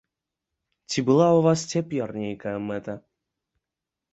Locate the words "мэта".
2.71-2.93